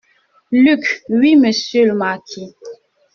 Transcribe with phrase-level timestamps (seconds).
[0.51, 2.55] Luc- Oui, monsieur le marquis.